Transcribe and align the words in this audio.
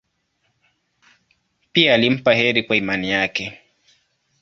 Pia 1.73 1.93
alimpa 1.93 2.33
heri 2.33 2.63
kwa 2.63 2.75
imani 2.75 3.09
yake. 3.11 3.59